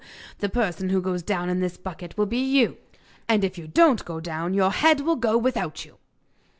The 0.39 0.49
person 0.49 0.89
who 0.89 0.99
goes 0.99 1.21
down 1.21 1.47
in 1.47 1.59
the 1.59 1.69
bucket 1.83 2.17
will 2.17 2.25
be 2.25 2.39
you! 2.39 2.77
And 3.29 3.43
if 3.43 3.55
you 3.59 3.67
don't 3.67 4.03
go 4.03 4.19
down 4.19 4.55
your 4.55 4.71
head 4.71 5.01
will 5.01 5.15
go 5.15 5.37
without 5.37 5.85
you! 5.85 5.97